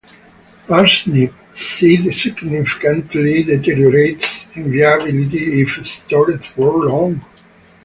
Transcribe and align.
Parsnip 0.67 1.31
seed 1.53 2.11
significantly 2.11 3.43
deteriorates 3.43 4.47
in 4.55 4.71
viability 4.71 5.61
if 5.61 5.69
stored 5.85 6.43
for 6.43 6.85
long. 6.87 7.23